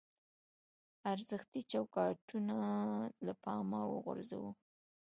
[1.11, 2.57] ارزښتي چوکاټونه
[3.25, 4.51] له پامه وغورځوو.